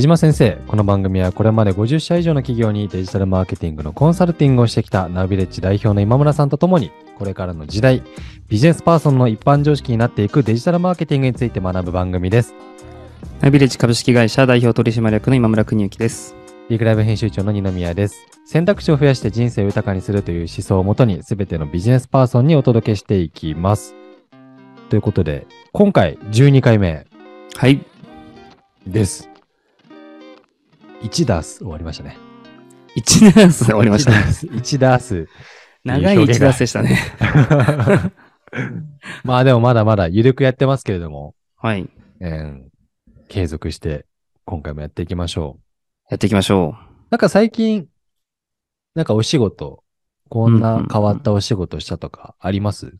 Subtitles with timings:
[0.00, 8.02] 出島先生、この番組はこれまで50社以上の企業にデジタルマーケティングのコンサルティングをしてきたナビレッジ代表の今村さんとともに、これからの時代、
[8.48, 12.54] ビジネスパーソンの一般常識になっていくデジタルマーケティングについて学ぶ番組です。
[13.42, 16.34] ナビレッジ株式会社代表取締役の今村邦之です。
[16.70, 18.26] リークライブ編集長の二宮です。
[18.46, 23.94] 選択肢を増やして人生を豊かにするという思想をもとに、すべてのビジネスパーソンにお届けしていきます。
[24.88, 27.04] ということで、今回12回目
[27.54, 27.84] はい。
[28.86, 29.29] です。
[31.02, 32.16] 1ダース終わりましたね。
[32.96, 34.16] 1ダース終わりましたね。
[34.18, 35.28] 1ダース。
[35.84, 36.98] 長い1ダースでしたね。
[39.24, 41.88] まあでもまだまだ緩くやってますけれども、はい。
[42.20, 42.70] えー
[43.30, 44.06] 継続して
[44.44, 45.62] 今回もやっていきましょう。
[46.10, 46.74] やっていきましょ
[47.10, 47.86] なんか最近、
[48.96, 49.84] なんかお仕事、
[50.28, 52.98] こんうんうんうなん変わったお仕事したとかあります、う。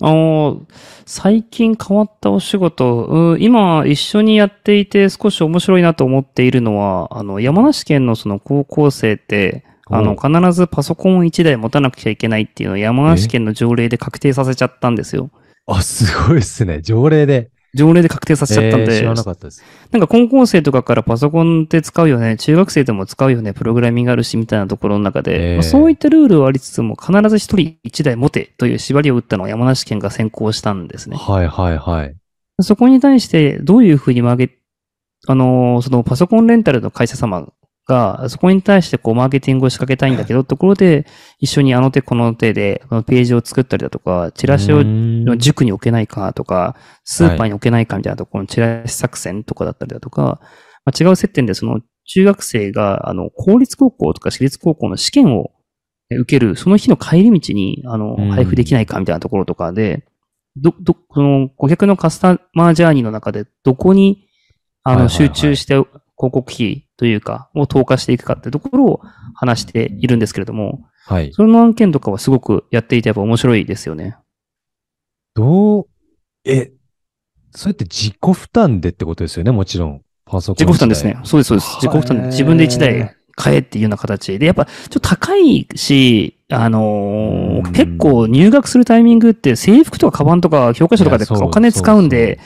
[0.00, 0.66] あの
[1.06, 15.30] 最近変わったお仕事、うん今一緒にやっていて少し面白いなと思っているのは、あの、山梨県のその高校生って、あの、お必ずパソコンを1台持たなくちゃいけないっていうのを山梨県の条例で確定させちゃったんですよ。
[15.66, 16.80] あ、すごいっすね。
[16.82, 17.50] 条例で。
[17.74, 19.62] 条例で確定させちゃったんで、えー知らなかったです。
[19.90, 31.16] なんか高校生とかからパソコンって使うよね、中学生でも使うよね、プログラミングあるしみたいなところの中で、えーまあそういったルールはありつつも、必ず一人一台持てという縛りを打ったのは山梨県が先行したんですね。
[31.16, 32.14] はいはいはい。
[32.60, 34.50] そこに対してどういうふうに曲げ、
[35.26, 37.48] あのーそのパソコンレンタルの会社様
[37.88, 41.06] が、そこに対してこうマーケティングを仕掛けたいんだけど、ところで
[41.38, 44.84] 一緒にあの手この手でこのページを作ったりだとか、チラシを
[45.36, 50.40] 塾に置けないかとか、スーパーに置けないかみたいなところのチラシ作戦とかだったりだとか、
[50.84, 55.52] まあ、違う接点でその中学生が、あの、公立高校とか私立高校の試験を
[56.10, 60.04] え受ける、その日の帰り道に、あのうん、配布できないかみたいなところとかで、
[60.56, 64.26] ど、ど、この顧客のカスタマージャーニーの中でどこに、
[64.82, 69.00] あの、集中して広告費というか、を投下していくかってところを
[69.34, 71.32] 話しているんですけれども、はい。
[71.32, 74.16] その案件とかはすごくやっていてやっぱ面白いですよね。
[75.34, 75.86] どう、
[76.44, 76.72] え、
[77.52, 80.02] それって自己負担でってことですよね、もちろん。
[80.26, 80.66] パソコン。
[80.66, 81.18] 自己負担ですね。。
[81.22, 81.76] そうです、そうです。
[81.76, 92.40] 自己負担で自分で1台買えっていうような形で、やっぱちょっと高いし、あのーうん結構入学するタイミングって制服とかカバンとか教科書とかでお金使うんで、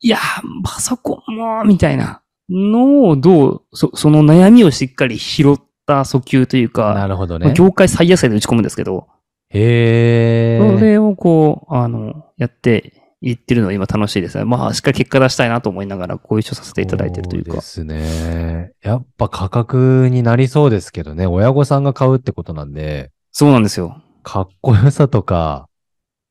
[0.00, 0.20] いやー、
[0.64, 5.56] パソコンも、みたいなのをどう、そその悩みをしっかり拾っ
[5.86, 7.46] た訴求というか、なるほどね。
[7.46, 9.06] まあ業界最安値で打ち込むんですけど、
[9.50, 10.78] へー。
[10.78, 14.44] それをこう、あの、やっていってるのは今楽しいですね。
[14.44, 18.04] まあ、しっかり結果出したいなと思いながらご一緒させていただいてるというかそうで。
[18.04, 18.72] すね。
[18.82, 21.26] やっぱ価格になりそうですけどね。
[21.26, 24.02] 親御さんが買うってことなんで、そうなんですよ。
[24.22, 25.68] かっこよさとか、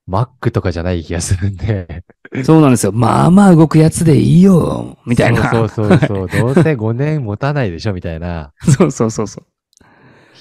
[0.10, 2.04] Mac とかじゃない気がするんで。
[2.44, 2.92] そうなんですよ。
[2.92, 5.50] まあまあ動くやつでいいよ、みたいな。
[5.50, 6.28] そうそうそう。
[6.28, 8.52] どうせ5年持たないでしょ、みたいな。
[8.78, 9.46] そうそうそうそう。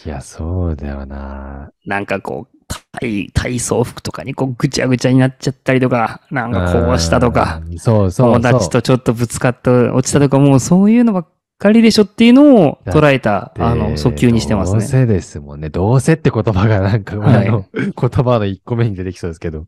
[0.06, 1.70] いや、そうだよな。
[1.84, 2.58] なんかこう、
[2.92, 8.32] 体、体操服とかにこうぐちゃぐちゃになっちゃったりとか、なんかこうしたとか、そうそう。
[8.34, 14.80] 友達とちょっとぶつかって落ちたとか、もうそういうのばっかりでしょっていうのを捉えた、であの、訴求にしてますね。
[14.80, 15.70] どうせですもんね。
[15.70, 19.66] どうせって言葉がなんか、はいあの、 言葉の1個目に出てきそうですけど。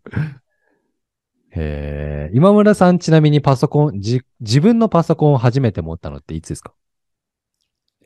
[1.52, 2.30] へえ。
[2.32, 6.72] 今村さんちなみにパソコン、じ、自分のパソコンを初めて持ったのっていつですか？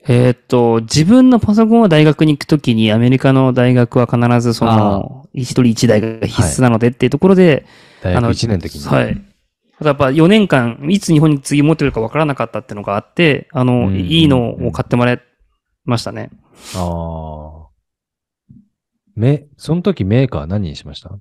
[0.07, 7.65] えーっと、自分のパソコンは大学に行くときに、アメリカの大学は必ずその、一人一台が必須なのでっていうところで、
[8.03, 8.85] 大学1年の時に。
[8.85, 9.34] はい。
[9.77, 15.21] ただやっぱ4年間、いつ日本に次持ってくるかわからなかったっていうのがあって、あうんうんうの、んいいのを買ってもらい
[15.83, 16.29] ましたね。
[16.75, 17.67] ああ。
[19.15, 21.11] め、その時メーカー何にしました？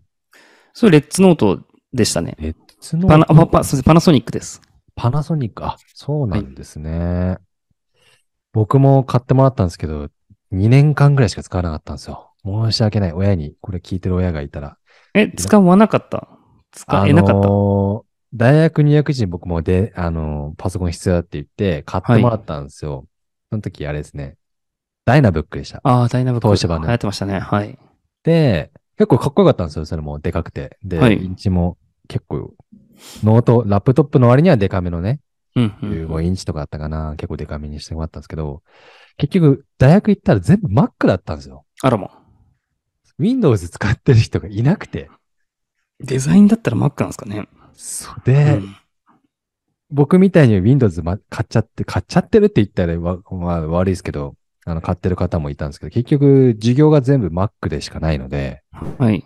[0.72, 1.60] それレッツノート
[1.92, 2.36] でしたね。
[2.38, 4.60] レッツのパナ、パ、パ、パナソニックです。
[4.96, 5.64] パナソニック？
[5.64, 7.38] あ、そうなんですね。
[8.52, 10.08] 僕も買ってもらったんですけど、
[10.52, 12.32] 2年間ぐらいしか使わなかったんですよ。
[12.44, 13.12] 申し訳ない。
[13.12, 14.76] 親に、これ聞いてる親がいたら。
[15.14, 16.28] え、使わなかった？
[16.72, 17.48] 使えなかった、あのー
[18.34, 23.06] 大学入学時に僕もで、あのーパソコン必要だって言って買ってもらったんですよ。
[23.50, 24.36] その時あれですね。
[25.04, 25.80] ダイナブックでした。
[25.84, 26.48] ああ、ダイナブック。
[26.48, 27.38] 東芝の流行ってましたね。
[27.38, 27.78] はい。
[28.24, 29.84] で、結構かっこよかったんですよ。
[29.84, 30.78] それもでかくて。
[30.82, 31.76] で、はいインチも
[32.08, 32.54] 結構、
[33.22, 35.20] ノート、ラップトップの割にはデカめのね、
[35.56, 35.90] うん、うん。
[36.08, 37.14] 15インチとかあったかな。
[37.16, 38.62] 結構デカめにしてもらったんですけど、
[39.16, 41.64] 結局、大学行ったら全部 Mac だったんですよ。
[41.82, 42.10] あらま。
[43.18, 45.08] Windows 使ってる人がいなくて。
[46.00, 47.46] デザインだったら Mac なんですかね。
[47.74, 48.76] そうで、うん
[49.90, 54.34] 僕みたいに Windows、ま、買っちゃって、買っちゃってるって言ったらわ、まあ、悪いですけど、
[54.66, 58.62] あの、買ってる方もいたんですけど、結局、授業が全部 Mac でしかないので、
[58.98, 59.24] はい。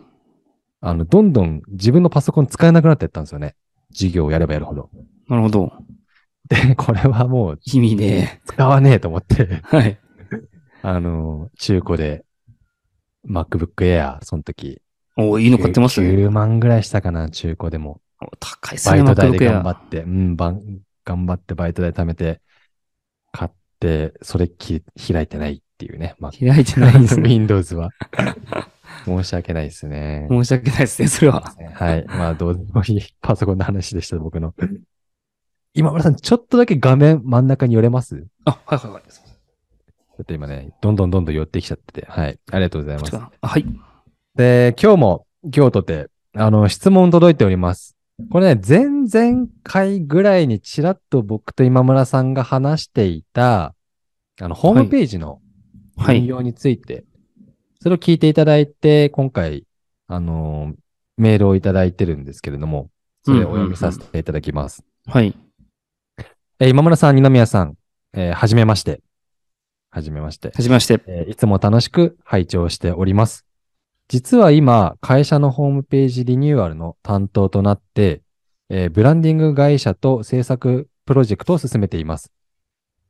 [0.81, 3.55] あの、どんどん自分のパソコン使えなくなっていったんですよね。
[3.93, 4.91] 授業をやればやるほど。
[5.29, 5.73] なるほど。
[6.49, 8.43] で、これはもう意味ね。
[8.45, 9.99] 使わねえと思って、はい。
[10.83, 12.25] あの、中古で
[13.27, 14.83] MacBook Air、その時。
[15.17, 16.11] おいいの買ってますね。
[16.11, 18.01] 9万ぐらいしたかな、中古でも。
[18.21, 19.71] お高いっすね、バイト代で頑張。
[19.71, 20.63] って、うん、ばん
[21.05, 22.41] 頑張ってバイト代貯めて、
[23.33, 23.51] 買っ
[23.81, 24.83] て、それき
[25.13, 26.15] 開いてないっていうね。
[26.19, 27.29] ま開いてないですね。
[27.29, 27.91] Windows は。
[29.05, 30.27] 申し訳ないですね。
[30.31, 31.55] 申し訳ないですね、それは。
[31.75, 32.05] はい。
[32.07, 34.55] まあ、どうでもいい パソコンの話でした、僕の。
[35.75, 38.27] 今村さん、ちょっとだけ画面真ん中に寄れます？
[38.45, 39.03] あ、はいはいはい。
[39.09, 42.07] ちょっと今ね、どんどんどんどん寄ってきちゃってて。
[42.09, 42.39] はい。
[42.51, 43.65] ありがとうございますはい。
[44.35, 47.98] で、今日も、今日とて、あの、質問届いております。
[48.31, 53.75] これね、前々回ぐらいにちらっと僕と今村さんが話していた、
[54.41, 55.41] あの、ホームページの
[55.97, 56.19] はい。
[56.21, 57.05] 運用について、
[57.81, 59.67] それを聞いていただいて、今回、
[60.07, 60.75] あのー
[61.21, 62.91] メールをいただいてるんですけれども、
[63.25, 64.85] それをお読みさせていただきます。
[65.07, 65.37] はい。
[66.61, 67.75] えー今村さん、二宮さん、
[68.15, 69.01] えーはじめまして。
[69.91, 70.53] はじめまして。
[70.55, 71.01] はじめまして。
[71.09, 73.48] えーいつも楽しく拝聴しております。
[74.09, 78.23] 実は今、会社のホームページリニューアルの担当となって、
[78.71, 82.33] えーブランディング会社と制作プロジェクトを進めています。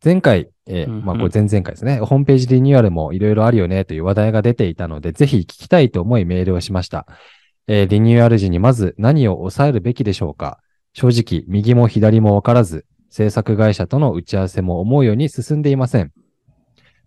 [0.04, 2.00] 前回、えーうんうんまあ、これ前々回ですね。
[2.00, 7.06] ホームページリニューアルもいろいろあるよねという話題が出ていたので、ぜひ聞きたいと思いメールをしました。
[7.68, 10.58] えーリニューアル時にまず何を抑えるべきでしょうか
[10.94, 16.12] 正直、右も左もわからず、制作会社との打ち合わせも思うように進んでいません。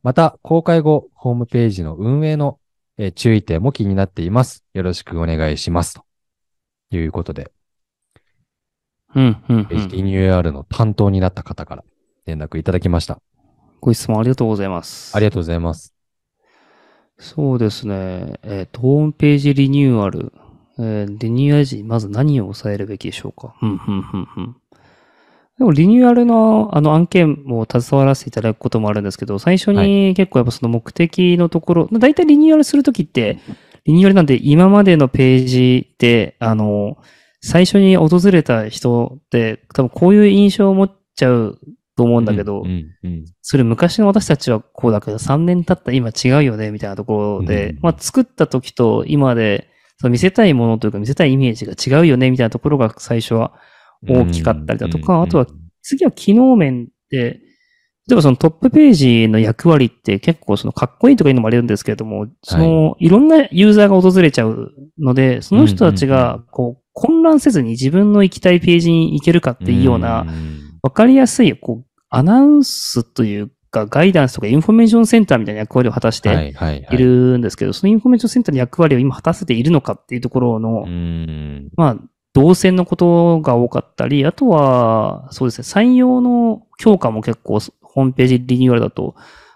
[0.04, 2.58] また、公開後、ホームページの運営の、
[3.04, 4.64] えー注意点も気になっています。
[4.76, 5.96] よろしくお願いします。
[5.96, 6.06] と
[6.92, 7.52] いうことで、
[9.16, 10.06] うん、うん、リん。
[10.06, 11.84] ニューアルの担当になった方から
[12.28, 13.20] 連絡いただきました。
[13.80, 15.18] ご質問ありがとうございます。
[15.18, 15.96] ありがとうございます。
[17.18, 18.40] そうですね。
[18.44, 20.32] えっ、と、ホームページリニューアル。
[20.78, 23.56] えーリニューアル時、まず何を抑えるべきでしょうか？
[23.64, 24.56] うん、うん、うん、うん。
[25.62, 33.38] でも、リニューアルの、あの、案件も携わらせていただくこともあるんですけど、最初はに結構やっぱその目的のところ、だいたいリニューアルするときって、
[33.86, 36.98] リニューアルなんで今までのページで、あの、
[37.42, 41.60] 最初に訪れた人って、多分こういう印象を持っちゃう
[41.96, 43.26] と思うんだけど、うん、うん、うん。
[43.44, 47.80] それ昔の私たちはこうだけど、3年経った今違うよね、みたいなところで、うん。
[47.84, 49.70] まあ作った時と今で、
[50.00, 53.54] その見せたいものというか見せたいイメージが違うよね、みたいなところが最初は
[54.08, 55.48] 大きかったりだとか、うんあとは
[55.84, 57.40] 次は機能面で、
[58.08, 76.54] 例えばそのトップページの役割って結構そのかっこいいとかいうのもあるんですけれども、そのいろんなユーザーが訪れちゃうので、その人たちがこう混乱せずに自分の行きたいページに行けるかっていうような、んわかりやすい、こう、アナウンスというか、ガイダンスとかインフォメーションセンターみたいな役割を果たしはて
[76.92, 81.70] い、るんですけど、そのインフォメーションセンターの役割を今果たせているのかっていうところの、うん。
[81.76, 81.98] まあ、
[82.34, 89.16] 動線のことが多かったり、あとは、そうですね、採用の強化も結構、ホームページリニューアルだと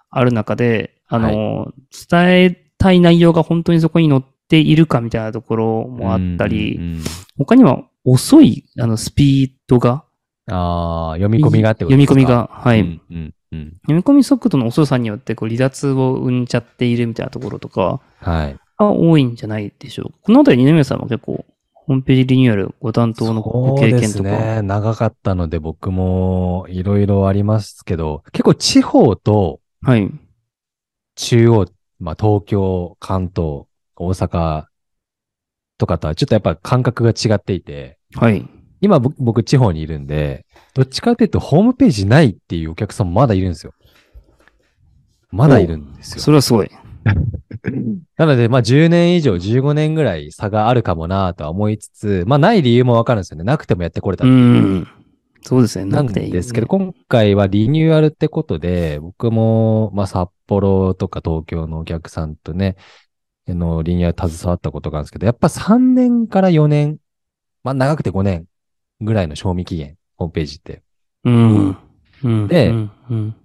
[0.10, 1.74] ある中で、あの、
[2.10, 7.04] 伝えたい内容が本当にそこに載っているかみたいなところもあったり、うんうんうん
[7.38, 10.06] 他には遅い、あの、スピードが、
[10.50, 12.13] ああ、読み込みがってこと読みですか？
[12.13, 13.74] 込みが、はい、うん、うん、うん。
[13.81, 18.57] 読み込み速度の遅さによってこう離脱を生んじゃっているみたいなところとかはい。
[18.77, 20.18] が多いんじゃないでしょうか。
[20.22, 21.46] このあたり二宮さんも結構
[21.86, 24.56] ホームページリニューアルご担当のごそうです経験とか。
[24.56, 24.62] ね。
[24.63, 30.12] 長かったので僕もいろいろありますけど、結構地方とはい。
[31.15, 31.68] 中央、
[32.00, 33.65] まあ東京、関東、
[33.96, 34.65] 大阪
[35.77, 38.48] とかとはちょっとやっぱ感覚が違っていて、はい。
[38.82, 43.74] 今僕僕地方にいるんで、どっちかというとホームページないっていうお客さんもまだいるんですよ。
[45.30, 46.22] まだいるんですよ。
[46.22, 46.72] それはすごい。
[48.17, 53.43] なので、まあ10年以上、15年ぐらい差があるかもなとは思いつつ、まあない理由もわかるんですよね。
[53.43, 54.27] なくてもやってこれたう。
[54.27, 54.88] ん。
[55.41, 55.85] そうですね。
[55.85, 56.33] なくていい、ね。
[56.33, 62.75] ですけど、今回はリニューアルってことで、僕も、まあ、札幌とか東京のお客さんとね、
[63.47, 66.97] あの、リニューアル携わったことがあるんですけど、やっぱ3年から4年、
[67.63, 68.45] まあ、長くて5年
[69.01, 70.81] ぐらいの賞味期限、ホームページって。
[71.25, 71.77] うん。
[72.24, 72.47] うん。
[72.47, 73.35] でうんうん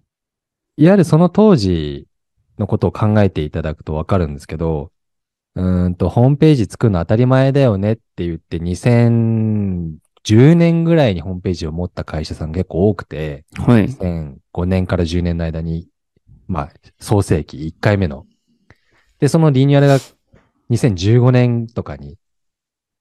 [0.77, 2.07] いわゆるその当時
[2.61, 4.93] のことを考えていただくとわかるんですけど、
[5.57, 13.87] うーんと、ホームページ作るの当たり前だよねって言って、2010年ぐらいにホームページを持った会社さん結構多くて、はい。
[13.87, 15.89] 2005年から10年の間に、
[16.47, 18.27] まあ、創世期1回目の。
[19.19, 19.99] で、そのリニューアルが
[20.69, 22.17] 2015年とかに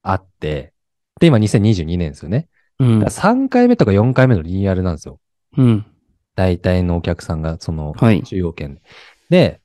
[0.02, 0.72] あって、
[1.20, 2.48] で、今2022年ですよね。
[2.78, 5.20] うんだから3回目とか4回目のリニューアルなんですよ。
[5.56, 5.86] うん。
[6.34, 8.22] 大体のお客さんが、その、はい。
[8.22, 8.82] 中央圏で。
[9.30, 9.60] で、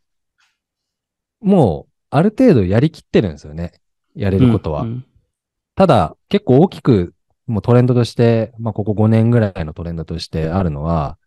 [1.41, 3.73] もう、ある程度やりきってるんですよね。
[4.15, 4.83] やれることは。
[4.83, 5.05] うん
[5.75, 7.13] ただ、結構大きく
[7.47, 11.17] もうトレンドとして、まあここ5年ぐらいのトレンドとしてあるのは、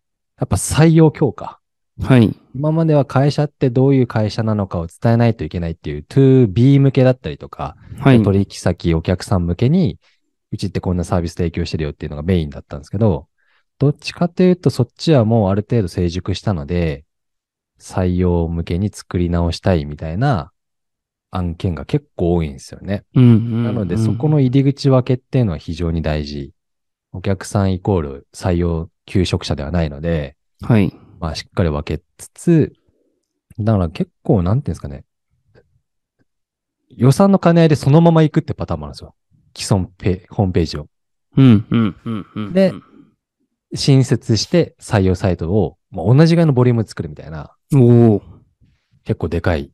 [0.41, 1.61] やっぱ採用強化。
[2.01, 2.35] はい。
[2.55, 8.23] 今までは会社ってどういう会社なのかを伝えないといけないっていう 2B 向けだったりとか、はい。
[8.23, 9.99] 取引先、お客さん向けに、
[10.51, 13.27] うちってこんなサービス提供してるよっていうのがメインだったんですけど、
[13.79, 17.05] どっちかというとそっちはもうある程度成熟したので、
[17.81, 20.53] 採用向けに作り直したいみたいな
[21.31, 23.05] 案件が結構多いんですよね。
[23.15, 23.65] うんうん。
[23.65, 26.53] なのでそこの入り口分けっていうのは非常に大事。
[27.13, 30.93] お客さんイコール採用求職者ではないので、はい。
[31.21, 32.73] まあしっかり分けつつ、
[33.59, 35.05] だから結構なんていうんですかね。
[36.91, 39.15] 予算の兼ね合いでそのまま行くってパターンもあるんですよ。
[39.57, 40.89] 既存ペホームページを。
[41.37, 42.53] うんうんうんうん。
[42.53, 42.73] で
[43.75, 48.23] 新設して採用サイトを、まあ、同じぐらいのボリュームで作るみたいな、おお
[49.05, 49.71] 結構でかい、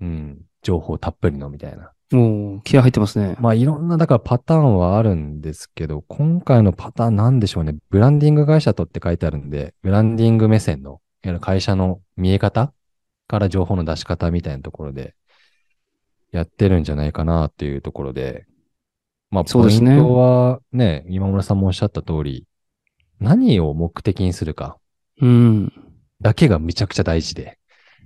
[0.00, 1.92] うん、情報たっぷりのみたいな。
[2.14, 3.36] おお気合入ってますね。
[3.40, 7.76] まあいろんな、だからパターンはあるんですけど、今回のパターンなんでしょうね。
[7.90, 11.00] ブランディング会社とって書いてあるんで、ブランディング目線の、
[11.40, 12.72] 会社の見え方
[13.28, 15.14] から情報の出し方みたいなところで、
[16.32, 18.46] やってるんじゃないかなっていうところで、
[19.30, 22.46] まあ、ポイントはね、今村さんもおっしゃった通り、
[23.20, 24.78] 何を目的にするか
[25.20, 25.72] うん。
[26.20, 27.58] だけがめちゃくちゃ大事で、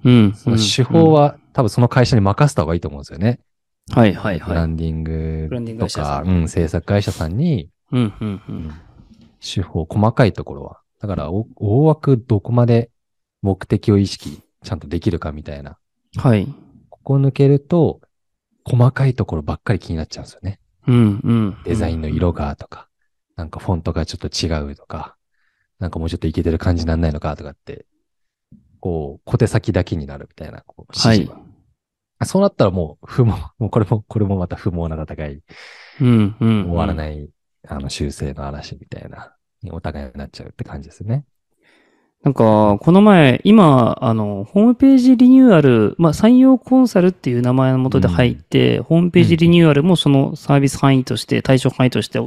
[0.04, 0.34] うん。
[0.34, 3.40] その手法は多分その会社に任せた方がいいと思うんですよね。
[3.90, 4.48] うん、はいはいはい。
[4.48, 5.48] ブランディング
[5.78, 8.70] と会社さか、んうん、制作会社さんに、うんうんうん。
[9.40, 10.80] 手法、細かいところは。
[11.00, 12.90] だから、お大枠どこまで
[13.42, 15.78] 目的を意識ちゃんとできるかみたいな。
[16.16, 16.46] はい。
[16.90, 18.00] ここ抜けると、
[18.64, 20.58] 細かいところばっかり気になっちゃうんですよね。
[20.88, 21.58] うんうん。
[21.64, 22.88] デザインの色がとか、
[23.36, 25.15] なんかフォントがちょっと違うとか、
[25.78, 27.86] なんかもうちょっといけてる感じになんないのかとかって、
[28.80, 31.46] こう、小手先だけになるみたいな、こうはい指示
[32.18, 35.40] がそうなったらもう、不毛、 もうこれも、これもまた不毛な戦い、
[36.00, 36.64] うんうん。
[36.70, 36.96] 終わらい。
[36.96, 37.28] ない、
[37.68, 39.34] あの、修正の嵐みたいな、
[39.70, 41.24] お互いになっちゃうって感じですね。
[42.22, 52.18] なんか、この前、今、あの、ホームページリニューアル、まあ、採用コンサルっていう名前のもとで入って、ホームページリニューアルもそのサービス範囲として、対象範囲として、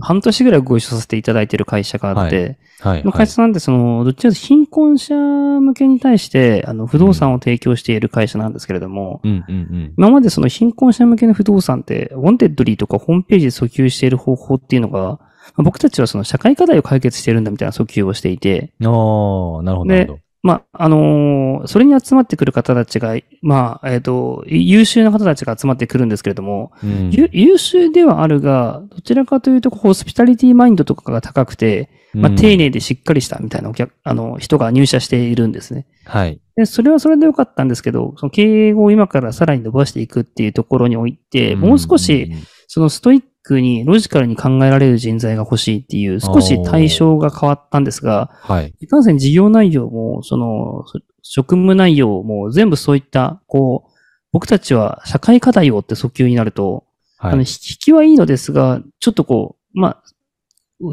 [0.00, 3.04] 半年ぐらいご一緒させていただいている会社があって、はい。
[3.04, 9.94] まあ、会社さんってその、どっちかというと貧困者向けに対して、あの、不動産を提供している会社なんですけれども、うんうんうん。
[9.96, 15.18] 今までその貧困者向けの不動産って、 Wantedly とかホームページで訴求している方法っていうのが、ま
[15.56, 20.18] あ僕たちはその社会課題を解決しているんだみたいな訴求をしていて、ああ、なるほど、なるほど。
[20.48, 32.56] まあ、あのーそれに集まってくる方たちが、まあ、えっ、と、優秀な方たちが集まってくるんですけれども、うんゆ優秀ではあるが、どちらかというと、ホスピタリティマインドとかが高くて、まあ、丁。
[32.56, 35.86] 寧でしっかりしたみたいなお客、あの、人が入社しているんですね。
[36.06, 36.40] はい。
[36.56, 42.32] で、それはそれでよかったんですけど、その経営を今からさらに伸ばしていくっていうところにおいて、もう少し、
[42.68, 48.74] そのストイックに、ロジカルに考えられる人材が欲しいっていう、少し対象が変わったんですが、はい。
[48.80, 53.90] いかんせん事業内容も、その、そ職務内容も全部そういった、こう、
[54.32, 56.84] 僕たちは社会課題をって訴求になると、
[57.18, 57.46] あの、はい。
[57.46, 60.02] 引きはいいのですが、ちょっとこう、まあ、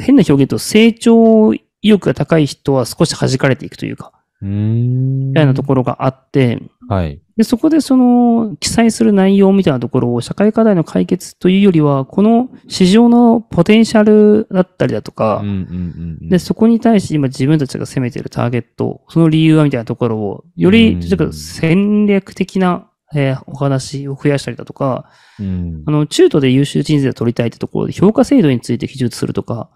[0.01, 4.13] 変な表現と成長意欲が高い人は少し弾かれていくというか。
[4.41, 7.19] みたいなところがあって、はい。
[7.37, 16.29] で、そこでその、記載する内容みたいなところを社会課題の解決というよりは、この市場のポテンシャルだったりだとか、うんうんうんうん。
[16.29, 29.69] で、そこに対して今自分たちが攻めているターゲット、その理由はみたいなところを、ようんり、ちょっと戦略的な、えーお話を増やしたりだとか、うんあの、中途で優秀人材を取りたいってところで評価制度について記述するとか、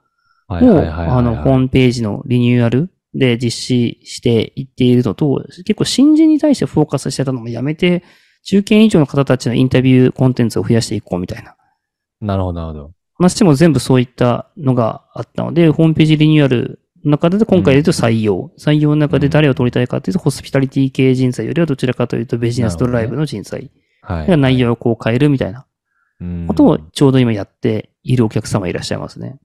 [0.47, 8.03] はいを、はいはいはいあの、ホームページのリニューアルで実施していっているのと、結構新人に対してフォーカスしてたのもやめて、
[8.43, 11.55] 中堅以上の方たちのインタビューコンテンツを増やしていこうみたいな
[12.21, 12.91] なるほど、なるほど。
[13.17, 18.51] 話も全部そういったのがあったので、ホームページリニューアルの中で今回で言うと採用。
[18.57, 23.71] 採用の中で誰を取りたいかというと、ホスピタリティ系人材よりはどちらかというとビジネスドライブの人材。
[24.01, 24.27] はい。
[24.27, 25.65] が内容をこう変えるみたいな
[26.21, 29.39] うんことをちょうど今やっているお客様いらっしゃいますね。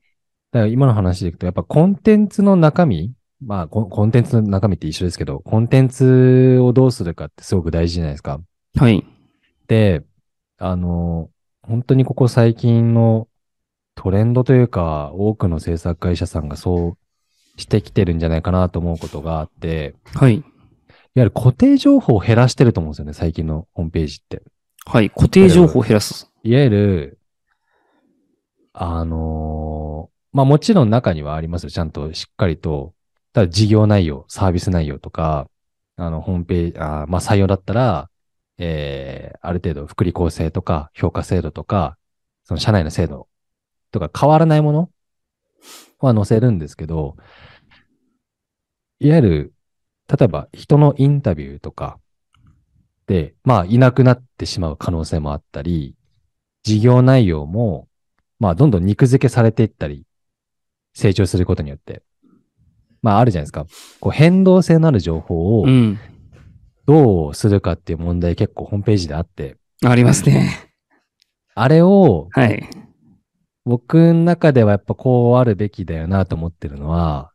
[0.52, 3.12] だから今の話でいくと、やっぱコンテンツの中身、
[3.47, 8.41] まあコンコンテンツの中身って一緒ですけど、コンテンツをどうするかってすごく大事じゃないですか。
[8.77, 9.05] はい。
[9.67, 10.03] で、
[10.59, 11.31] あの、
[11.63, 13.29] 本当にここ最近の
[13.95, 16.97] トレンドというか、多くの制作会社さんがそ
[17.57, 20.35] うしてきてるんじゃないかなと思うことがあって、はい。
[20.37, 20.45] いわ
[21.17, 24.43] ゆる固定情報を減らしてると思うんですよね、最近のホームページって。
[24.87, 25.11] はい。
[25.11, 26.31] 固定情報を減らす。
[26.43, 27.19] いわゆる、
[28.73, 31.71] あのーまあもちろん中にはありますよ。
[31.71, 32.93] ちゃんとしっかりと、
[33.35, 35.50] ただ事業内容、サービス内容とか、
[35.97, 38.09] あの、ホームページ、あまあ採用だったら、
[38.59, 41.99] えー、ある程度福利厚生とか評価制度とか、
[42.45, 43.29] その社内の制度
[43.91, 44.91] とか変わらないもの
[45.99, 47.17] は載せるんですけど、
[49.00, 49.55] いわゆる、
[50.07, 51.99] 例えば人のインタビューとか
[53.09, 55.97] で、まあいなくなってしまう可能性もあったり、
[56.62, 57.88] 事業内容も、
[58.38, 60.07] まあどんどん肉付けされていったり、
[60.93, 62.05] 成長することによって。
[63.05, 63.67] まああるじゃないですか。
[64.01, 65.99] こう変動性のある情報をうん。
[66.87, 70.71] どうするかっていう問題結構ホームページであって、ありますね。
[71.55, 72.69] あれをはい。
[73.67, 77.31] 僕の中ではやっぱこうあるべきだよなと思ってるのは、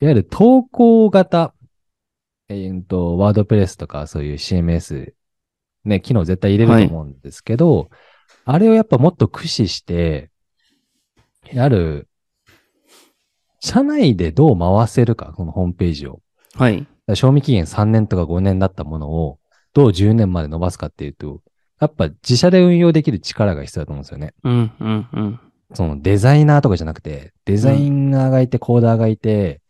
[0.00, 1.54] いわゆる投稿型、
[2.48, 5.12] えーと、ワードプレスとかそういう CMS、
[5.84, 7.88] ね、機能絶対入れると思うんですけど、
[8.44, 10.30] あれをやっぱもっと駆使して、
[11.56, 12.08] ある、
[13.60, 16.20] 社内でどう回せるか、このホームページを。
[16.54, 16.86] はい。
[17.14, 19.38] 賞味期限3年とか5年だったものを、
[19.72, 21.40] どう10年まで伸ばすかっていうと、
[21.80, 24.34] やっぱ自社で運用できる力が必要だと思うんですよね。
[24.42, 25.40] うん、うん、うん。
[25.74, 29.60] そのデザイナーとかじゃなくて、デザイナーがいて、コーダーがいて、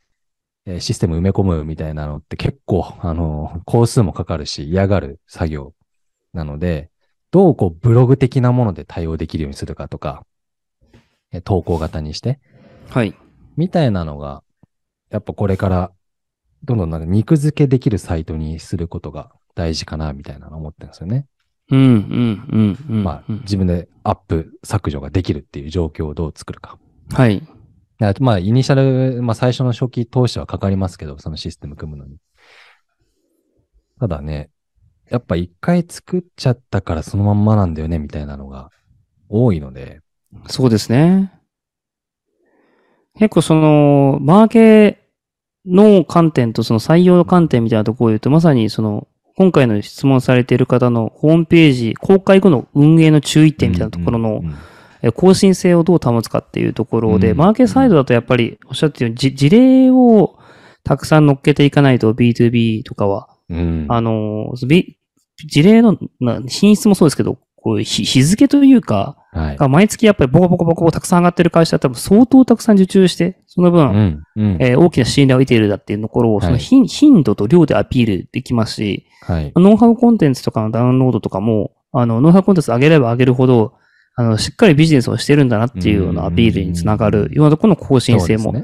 [0.66, 5.74] えーシステム埋め込むみたいなのって結構、あの、工数もかかるし、嫌がる作業
[6.32, 6.90] なので、
[7.30, 10.24] どうこうブログ的なもので対応できるようにするかとか、
[11.32, 12.40] えー投稿型にして、
[12.90, 13.14] はい。
[13.56, 14.42] みたいなのが、
[15.10, 15.92] やっぱこれから、
[16.64, 21.26] どんどんなんか肉付けできるサイトにすることが大事かな、みたいなの思ってるんですよね。
[21.70, 23.04] うん、うん、うん、うん。
[23.04, 26.78] まあ、うん自分でアップ削除ができるっていう状況をどう作るか。
[27.12, 27.42] はい。
[28.20, 28.74] まあ、イニシャ
[29.14, 32.18] ル、まあ、最初の初期投資はかかりますけど、そのシステム組むのに。
[33.98, 34.50] ただね、
[35.10, 38.70] やっぱ一回作っちゃったからそのまんまなんだよね、みたいなのが
[39.28, 40.00] 多いので、
[40.46, 41.32] そうですね。
[43.18, 44.98] 結構その、マーケ
[45.66, 54.42] の観点とその採用の観点みたいなところを言うと、まさにその、今回の質問されている方のホームページ、公開後の運営の注意点みたいなところの
[55.14, 60.38] 更新性をどう保つかっていうところで、うんマーケサイドだとやっぱりおっしゃってるように、じ事例を
[60.84, 63.86] たくさん乗っけていかないと B2B とかは、うん。
[63.88, 64.96] あの、び
[65.44, 69.56] 事例のな品質もそうですけど、こう日日付というか、はい。
[69.56, 74.56] が毎月やっぱりボコボコボコボコたくさん上がってる会社は多分相当たくさん受注して、その分、うん、うん。
[74.60, 79.52] えー大きな信頼を得ているだっていうところを、そのはい頻頻度と量でアピールできますし、はい。
[79.56, 83.74] ノウハウコンテンツとかのダウンロードとかも、あの、ノウハウコンテンツ上げれば上げるほど、
[84.14, 88.54] あの、しっかりビジネスをしてるんだなっていうようなアピールにつながるようなところの更新性も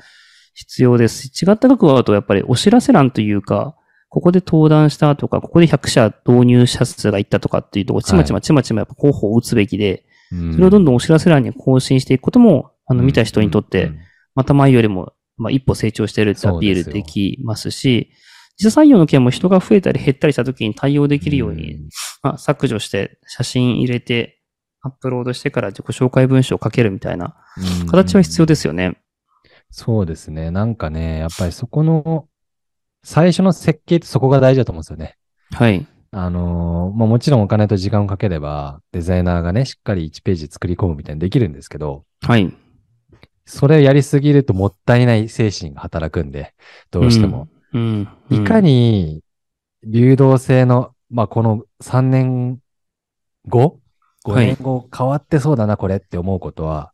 [0.54, 3.74] 必要ですし、違った角度だとやっぱりお知らせ欄というか、
[4.12, 10.52] ここで登壇したとか、ここで100社導入者数がいったとかっていうところ、ちまちまちまちまやっぱ候補を打つべきで、うん。
[10.52, 13.98] それをどんどんお知らせ欄に更新していくことも、あの、見た人にとって、うん。
[14.34, 18.10] また前よりも、まあ、一歩成長してるってアピールできますし、
[18.58, 21.78] 自社採用の件も人が増えたり減ったりした時に対応できるように、
[22.22, 24.42] まあ、削除して写真入れて、
[24.82, 27.34] アップロードしてから自己紹介文章を書けるみたいな
[27.80, 27.86] うん。
[27.86, 28.98] 形は必要ですよね。
[29.70, 30.50] そうですね。
[30.50, 32.26] なんかね、やっぱりそこの、
[33.04, 35.16] 最初の設計ってそこが大事だと思うんですよね。
[35.52, 35.86] はい。
[36.14, 42.52] あのーまあもちろんお金と時間をかければ、デザイナーがね、しっかり1ページ作り込むみたいにできるんですけど、はい。
[43.44, 46.54] それをやりすぎるともったいない精神が働くんで、
[46.90, 47.48] どうしても。
[47.72, 48.08] うん。
[48.30, 48.42] うん。
[48.42, 49.22] いかに、
[49.84, 52.58] 流動性の、まあ、この3年
[53.48, 53.80] 後
[54.24, 56.92] ?5 はい年後変わってそうだな、これって思うことは、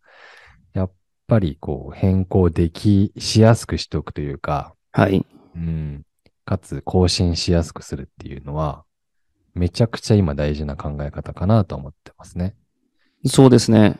[0.73, 0.92] やっ
[1.27, 5.27] ぱりこう変更でき、しやすくしておくというか、はい。
[5.59, 6.03] うん。
[6.44, 8.85] かつ更新しやすくするっていうのは、
[9.55, 12.55] めちゃくちゃ今大事な考え方かなと思ってますね。
[13.27, 13.99] そうですね。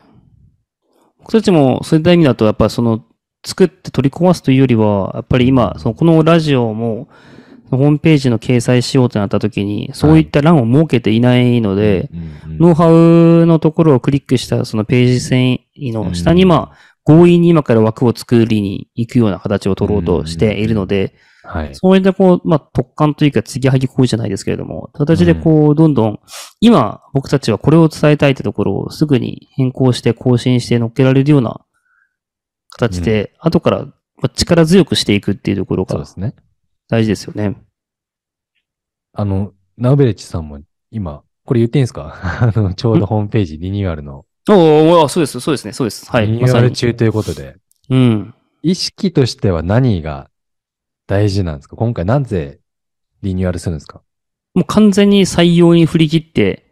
[1.19, 3.05] 僕たちもそういった意味だと、やっぱりその、
[3.45, 7.07] 作って取り壊すというよりは、やっぱり今、そのこのラジオも、
[7.69, 21.15] ホームページの掲載しようとなった時に、そういった欄を設けていないので、うんうんノウハウのところをクリックしたそのページ遷移の下に、うんまあ、強引に今から枠を作りに行くような形を取ろうとしているので、
[21.51, 21.73] はい。
[21.73, 26.19] そういったこう、まあ、特感というか、継ぎはぎ行為じゃないですけれども、形でこう、どんどん、
[26.59, 31.61] 今、僕たちはこれを伝えたいってところをすぐに変更して更新して乗っけられるような
[32.69, 36.35] 形で、後からまあ力強くしていくっていうところがそうですね。
[36.87, 37.57] 大事ですよね。
[39.13, 40.59] あの、ナウベレッジさんも
[40.91, 42.13] 今、これ言っていいんですか？
[42.41, 44.55] あの、ちょうどホームページリニューアルの、おー
[45.01, 46.09] おーそうです、そうですね、そうです。
[46.11, 46.27] はい。
[46.27, 46.61] リニューア。
[46.61, 47.55] ル中ということで、
[47.89, 48.33] うん。
[48.61, 50.29] 意識としては何が
[51.09, 51.75] 大事なんですか？
[51.75, 52.59] 今回なぜ
[53.23, 54.01] リニューアルするんですか？
[54.53, 56.65] もう完全に採用に振り切って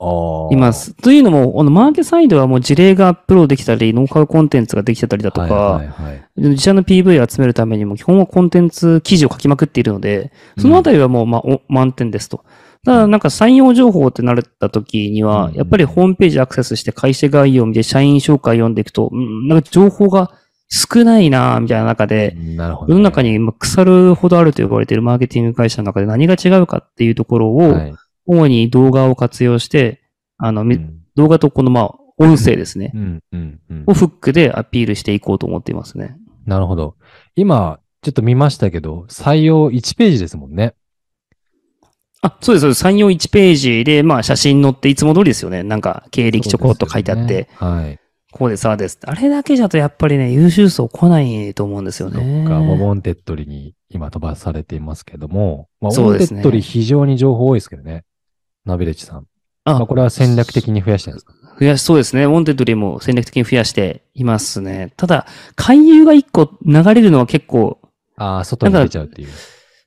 [0.00, 0.72] あいま。
[0.72, 0.94] す。
[0.94, 6.24] というのも、あの、マーケサイドはもう事例がアップロードできたり、ノウハウコンテンツができてたりだとか、はいはいはい。
[6.36, 12.44] 自社の PV を集めるためにも、基本はコンテンツ記事を書きまくっているので、そのあたりはもう、まあ、お満点ですと。
[12.84, 20.30] ただなんか採用情報ってなれた時にはうん、やっぱりホームページアクセスして会社概要を見て社員紹介読んでいくと、うんなんか情報が
[20.68, 27.94] 少ないなぁみたいな中で、なるほど、世の中にまあ腐るほどあると呼ばれているマーケティング会社の中で何が違うかっていうところを、はい
[28.26, 30.02] 主に動画を活用して、
[30.36, 32.92] あの、みうん動画とこのまあ、音声ですね。
[32.94, 36.18] うんうんうんをフックでアピールしていこうと思っていますね。
[36.44, 36.96] なるほど。
[37.36, 40.74] 今、ちょっと見ましたけど、採用1ページですもんね。
[42.20, 42.84] あ、そうです、そうです。
[42.84, 45.62] 3、4、1ページで、まあ、写真載っていつも通りですよね。
[45.62, 47.98] なんか、経歴ちょこっと書いてあって、ねはい。
[48.32, 48.98] こうです、ああです。
[49.04, 52.44] あれだけじゃとやっぱりね、優秀層来ないと思うんですよそっか、ね。
[52.44, 58.04] まあウォンテッドリに今飛ばされていますけども、まあ、ウォンテそうですねッドリ非常に情報多いですけどね。
[58.64, 59.26] ナビレッジさん。
[59.64, 61.32] まあ、あ、これは戦略的に増やしてるんですか？
[61.58, 62.24] 増やし、そうですね。
[62.24, 64.92] ウォンテッドリーも戦略的に増やしていますね。
[64.96, 67.78] ただ、勧誘が1個流れるのは結構、
[68.16, 69.28] ああ、外に出ちゃうっていう。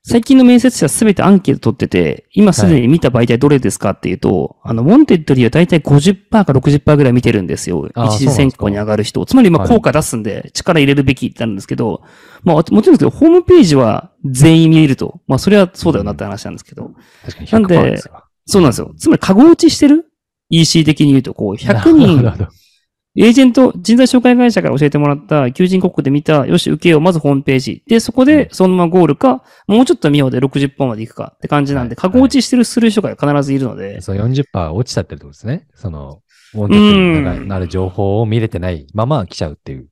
[0.01, 7.89] 最近の面接者すべてアンケート取ってて、今すでに見た媒体どれですかっていうと、あの、ウォンテッドリーは大体50%か60%ぐらい見てるんですよ。
[7.93, 9.25] 一次選考に上がる人。
[9.25, 12.01] つまり、まあ、はい効果出すんで、力入れるべきってなるんですけど、
[12.43, 15.19] まあ、もちろんですけど、ホームページは全員見えると。
[15.27, 16.91] まあ、それはそうだよなって話なんですけど。
[17.25, 18.23] 確かになんで100%ですわ。
[18.45, 18.93] そうなんですよ。
[18.97, 20.12] つまり、カゴ落ちしてる
[20.49, 22.47] ?EC 的に言うと、こう、100なる人
[23.21, 27.84] エージェント、人材紹介会社から教えてもらった求人広告で見た、よし、受けよう、まずホームページ。
[27.86, 35.67] で、そこうんで、そのままゴールか、もうちょっと見ようで60本まで行くかって感じなんで、はいカゴ落ちしてるする人が必ずいるので、そう、40%落ちちゃってるってことですね。
[35.75, 36.21] その、
[36.53, 39.89] ウォンテッドリになる情報を見れてないまま来ちゃうっていう。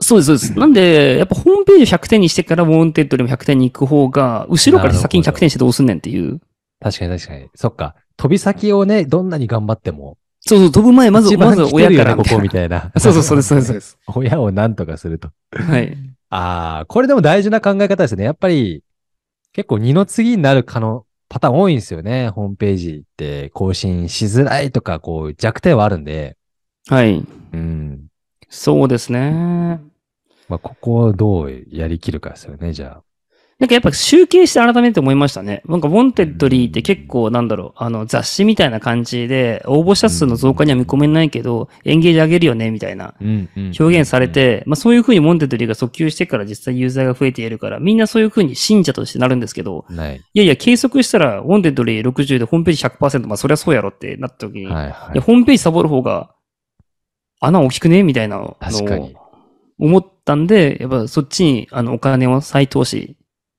[0.00, 0.58] そうです、そうです。
[0.58, 6.40] なんで、やっぱホームページを100点にしてから、ウォンテッドでも100点に行く方が、後ろから先に100点してどうすんねんっていう。
[6.80, 7.48] 確かに確かに。
[7.54, 7.94] そっか。
[8.16, 10.16] 飛び先をね、どんなに頑張っても、
[10.48, 12.90] そうそう、飛ぶ前、まず、まず親来てるよね、ここからみたいな。
[12.96, 13.98] そうそう、そうです、そうです、そうです。
[14.06, 15.30] 親を何とかすると。
[15.52, 15.94] はい。
[16.30, 18.24] ああ、これでも大事な考え方ですね。
[18.24, 18.82] やっぱり、
[19.52, 22.30] 結構二の次になる可能、パターン多いんですよね。
[22.30, 26.38] ホームページって更新しづらいとか、こう弱点はあるんで。
[26.88, 27.22] はい。
[27.52, 28.06] うん。
[28.48, 29.80] そうですね。
[30.48, 33.02] まあ、ここをどうやりきるかですよね、じゃ
[33.58, 35.62] なんかやっぱ集計して改めて思いましたね。
[35.66, 43.14] なんか、ウォンテッドリーって結構なんだろう、あの雑誌みたいな感じで、応募者数の増加には見込めないけど、エンゲージ上げるよね、みたいな。
[43.20, 50.16] 表現されて、まあそういう風にウォンテッドリーが訴求してから実際ユーザーが増えているから、みんなそういう風に信者としてなるんですけど、うん、ない。
[50.16, 55.20] いやいや、計測したら、ウォンテッドリー60でホームページ100%、まあそりゃそうやろってなった時に、い、はい、はいや、。
[55.20, 56.30] ホームページサボる方が、
[57.40, 58.04] 穴大きくね？
[58.04, 58.56] みたいなのを。
[59.80, 63.16] 思ったんで、やっぱそっちにあのお金を再投資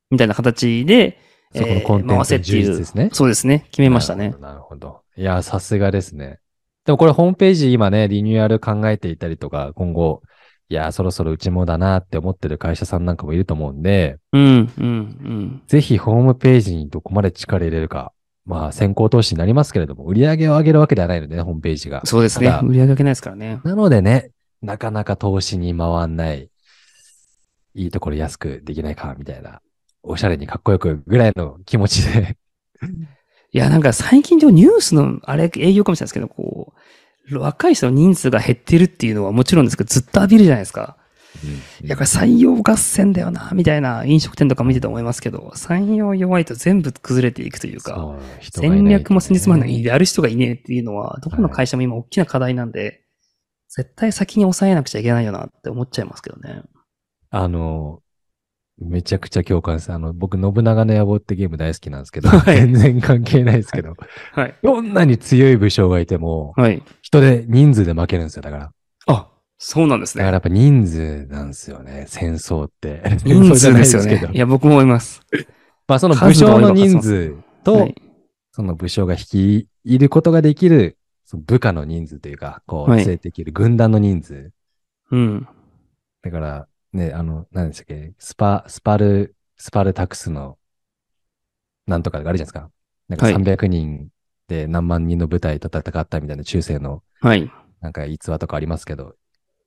[0.09, 1.19] みたいな形で、
[1.55, 3.09] そこのコンテンツ充実ですね。
[3.11, 3.65] そうですね。
[3.71, 4.35] 決めましたね。
[4.39, 5.01] なるほど。
[5.15, 6.39] いや、さすがですね。
[6.85, 10.21] でもこれホームページ今ね、リニューアル考えていたりとか、今後、
[10.69, 15.61] いや、そろそろうちもだなって思ってる会社さんなんかもいると思うんで、うん、うん、うん。
[15.67, 18.13] ぜひホームページにどこまで力入れるか。
[18.45, 22.03] まあ、先行投資になりますけれども、売り上げを上げるわけではないのでね、ホームページが。
[22.05, 22.47] そうですね。
[22.63, 23.61] 売り上げ上げないですからね。
[23.63, 26.49] なのでね、なかなか投資に回んない、
[27.75, 29.61] いいところ安くできないか、みたいな、
[30.09, 32.35] おしゃれにかっこよくぐらいの気持ちで。
[33.51, 36.73] いや、なんか最近でニュースの、あれ、営業かもしれないですけど、こ
[37.31, 40.97] う、若い人の人数が減ってるっていうのはもちろんですけど、ずっと浴びるじゃないですか。
[41.83, 53.03] いや、これ採用合戦だよな、みたいな飲食店とか見てて思いますけど、採用弱いと全部崩れていくというか、そう人がいない戦略も戦術もないねやる人がいねえっていうのは、どこの会社も今大きな課題なんで、
[53.69, 56.63] 絶対先に抑えなくちゃいけないよなって思っちゃいますけどね。
[57.29, 58.01] あの、
[58.81, 59.91] めちゃくちゃ共感です。
[59.91, 63.95] あの、僕、信長の野望ってゲーム大好きなんですけど、はい全然関係ないですけど、
[64.33, 64.55] はい。
[64.63, 66.81] どんなに強い武将がいても、はい。
[67.01, 68.41] 人で、人数で負けるんですよ。
[68.41, 68.71] だから。
[69.07, 70.23] あ、そうなんですね。
[70.23, 72.05] だからやっぱ人数なんですよね。
[72.07, 73.01] 戦争って。
[73.25, 74.03] 人数ですよ。
[74.07, 75.21] ねいや、僕も思います。
[75.87, 77.95] まあその武将の人数と、はい。
[78.51, 84.51] その武将が率いることができる、その部下の人数というか、こう、はい連れていける軍団の人数。
[85.11, 85.47] うん。
[86.21, 90.57] だから、ね、あの、何でしたっけ、スパ、スパル、スパルタクスの、
[91.85, 92.71] なんとかがあるじゃないですか。
[93.07, 94.09] なんかはい300人
[94.47, 97.51] で何万人の部隊と戦ったみたいな中世の、はい。
[97.81, 99.15] なんか逸話とかありますけど、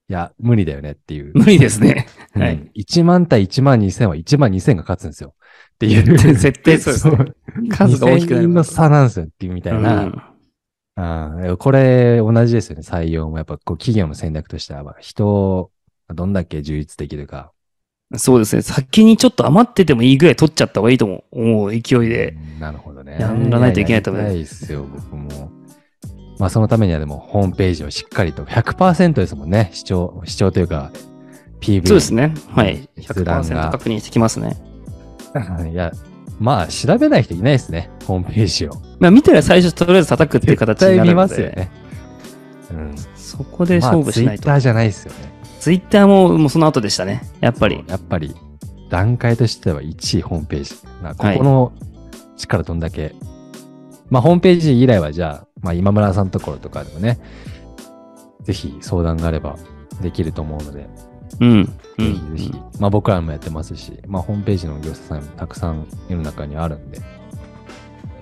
[0.08, 1.32] いや、無理だよねっていう。
[1.34, 2.06] 無理ですね。
[2.34, 2.70] うんはい。
[2.76, 5.34] 1万対1万2000は1万2000が勝つんですよ。
[5.74, 6.18] っていう。
[6.34, 10.04] 絶対そうですね数が大きくな2000る人の差なんですよっていうみたいな。
[10.04, 10.22] うん
[10.94, 12.82] ああこれ同じですよね。
[12.82, 15.70] 採用もやっぱこう企業の戦略としては、まあ人を
[16.08, 17.52] どんだけ充実できるか。
[18.16, 18.62] そうですね。
[18.62, 22.36] 先にちょっと余っててもいいぐらい取っちゃった方がいいと思う思う勢いで。
[22.54, 23.16] うんなるほどね。
[23.18, 25.50] やらないといけないと思いますいですよ、僕も。
[26.38, 29.70] まあそのためにはでもホームページをしっかりと100%ですもんね。
[29.72, 30.92] 視聴、視聴というか
[31.60, 31.86] PV。
[31.86, 32.34] そうですね。
[32.48, 32.88] はい。
[32.98, 34.56] 閲覧が100%確認してきますね。
[35.72, 35.92] いや、
[36.38, 38.72] まあ、調べない人いないですね、ホームページを。
[38.98, 41.10] まあ見たら最初とりあえず叩くっていう形になるので。
[41.10, 41.70] 見ますよね。
[42.70, 42.94] うん。
[43.14, 44.42] そこで勝負しないと。
[44.42, 45.32] ツイッターじゃないですよね。
[45.62, 47.22] ツイッターももうその後でしたね。
[47.40, 47.84] やっぱり。
[47.86, 48.34] やっぱり、
[48.90, 50.74] 段階としては1位ホームページ。
[51.00, 51.72] まあ、ここの
[52.36, 53.14] 力どんだけ、
[54.10, 57.20] まあ、ホームページ以来はじゃあ、まあ、今村さんのところとかでもね、
[58.40, 59.56] ぜひ相談があれば
[60.00, 60.88] できると思うので、
[61.38, 61.60] うん。
[61.60, 66.98] うぜひんぜひ、まあ僕らもやってますし、まあホームページの業者さんもたくさん世の中にあるんで、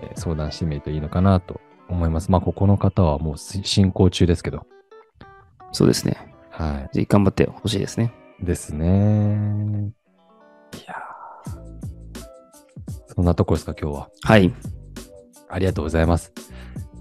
[0.03, 2.31] えー相談してみるといいのかなと思います。
[2.31, 4.67] まあここの方はもうし進行中ですけど、
[5.73, 6.30] そうですね。
[6.61, 8.13] はぜひ頑張ってほしいですね。
[8.43, 8.45] い。
[8.45, 9.93] ですね。
[10.75, 11.01] いやー
[13.15, 14.09] そんなとこですか、今日は。
[14.23, 14.53] はい。
[15.49, 16.33] ありがとうございます。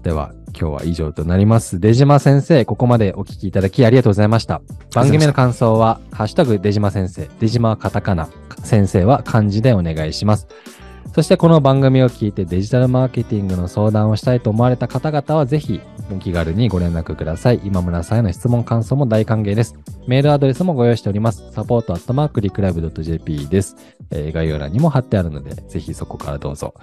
[0.02, 1.78] では、今日は以上となります。
[1.78, 4.62] 出島先生、ここまでお聞きいただきありがとうございました。
[4.94, 8.28] 番組の感想は、ハッシュタグ出島先生、出島はカタカナ、
[8.64, 10.48] 先生は漢字でお願いします。
[11.14, 15.80] そしてこの番組を聞いてデジタルマーケティングの相談をしたいと思われた方々はぜひ
[16.12, 17.60] お気軽にご連絡ください。
[17.64, 19.76] 今村さんへの質問、感想も大歓迎です。
[20.06, 21.52] メールアドレスもご用意しております。
[21.52, 23.76] サポートアットマークリクライブ .jp です、
[24.10, 26.74] えー概要欄にも貼ってあるので、ぜひそこからどうぞ。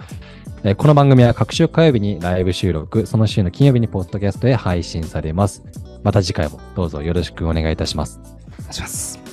[0.62, 5.62] えーこの番組は各週火曜日にライブ収録、その週の金曜日にポッドキャストへ配信されます。
[6.02, 8.20] また次回もどうぞよろしくお願いいたします。
[8.58, 9.27] お願いします。